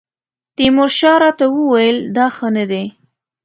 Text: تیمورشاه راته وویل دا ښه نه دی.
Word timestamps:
تیمورشاه 0.55 1.17
راته 1.23 1.45
وویل 1.49 1.97
دا 2.15 2.25
ښه 2.35 2.47
نه 2.57 2.65
دی. 2.71 2.85